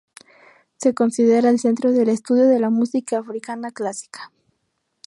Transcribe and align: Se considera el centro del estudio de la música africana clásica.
Se 0.77 0.95
considera 0.95 1.51
el 1.51 1.59
centro 1.59 1.91
del 1.91 2.09
estudio 2.09 2.47
de 2.47 2.59
la 2.59 2.71
música 2.71 3.19
africana 3.19 3.69
clásica. 3.69 4.31